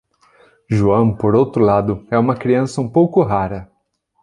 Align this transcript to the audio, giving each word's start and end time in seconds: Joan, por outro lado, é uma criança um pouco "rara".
Joan, 0.67 1.13
por 1.19 1.35
outro 1.35 1.63
lado, 1.63 2.07
é 2.09 2.17
uma 2.17 2.35
criança 2.35 2.81
um 2.81 2.89
pouco 2.89 3.21
"rara". 3.21 3.71